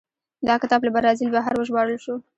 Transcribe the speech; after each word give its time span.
دا 0.47 0.55
کتاب 0.61 0.81
له 0.83 0.91
برازیل 0.95 1.29
بهر 1.35 1.53
وژباړل 1.57 1.97
شو. 2.03 2.15